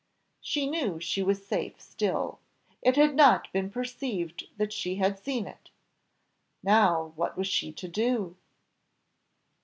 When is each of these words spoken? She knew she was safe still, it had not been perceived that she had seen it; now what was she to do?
She 0.41 0.67
knew 0.67 0.99
she 0.99 1.21
was 1.21 1.45
safe 1.45 1.79
still, 1.79 2.39
it 2.81 2.95
had 2.95 3.13
not 3.13 3.51
been 3.53 3.69
perceived 3.69 4.47
that 4.57 4.73
she 4.73 4.95
had 4.95 5.19
seen 5.19 5.45
it; 5.45 5.69
now 6.63 7.13
what 7.15 7.37
was 7.37 7.47
she 7.47 7.71
to 7.73 7.87
do? 7.87 8.35